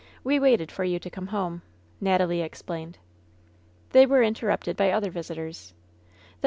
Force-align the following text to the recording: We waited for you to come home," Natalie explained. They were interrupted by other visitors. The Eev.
We 0.23 0.39
waited 0.39 0.71
for 0.71 0.83
you 0.83 0.97
to 0.97 1.11
come 1.11 1.27
home," 1.27 1.61
Natalie 2.01 2.41
explained. 2.41 2.97
They 3.91 4.07
were 4.07 4.23
interrupted 4.23 4.75
by 4.75 4.89
other 4.89 5.11
visitors. 5.11 5.75
The 6.39 6.39
Eev. 6.39 6.39